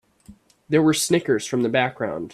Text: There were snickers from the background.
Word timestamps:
There 0.67 0.81
were 0.81 0.95
snickers 0.95 1.45
from 1.45 1.61
the 1.61 1.69
background. 1.69 2.29